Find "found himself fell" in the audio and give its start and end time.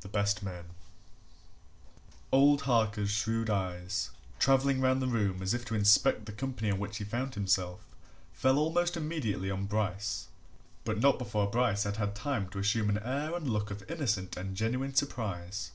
7.04-8.58